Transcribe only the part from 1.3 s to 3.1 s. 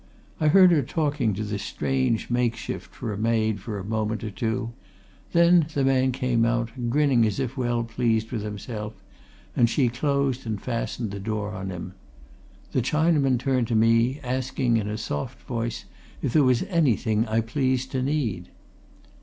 to this strange makeshift